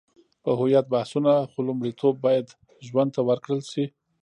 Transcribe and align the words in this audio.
په 0.43 0.49
هویت 0.59 0.85
بحثونه، 0.93 1.33
خو 1.51 1.59
لومړیتوب 1.67 2.13
باید 2.25 2.45
ژوند 2.87 3.09
ته 3.15 3.21
ورکړل 3.29 3.61
شي. 3.71 3.85